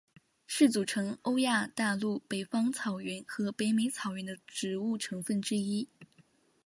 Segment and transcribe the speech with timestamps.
[0.47, 5.87] 是组成欧亚大陆北方草原和北美草原的植物成分之一。